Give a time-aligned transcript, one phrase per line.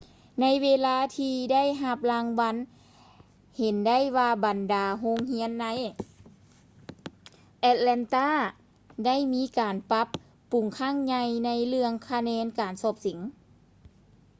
[0.41, 2.55] ໃນເວລາທີ່ໄດ້ຮັບລາງວັນ
[3.57, 5.65] ເຫັນໄດ້ວ່າ ບັນດາໂຮງຮຽນໃນ
[7.59, 10.07] ແອັດແລນຕາ atlanta ໄດ້ມີການປັບ
[10.51, 13.19] ປຸງຄັ້ງໃຫຍ່ໃນເລື່ອງຄະແນນການສອບເສັງ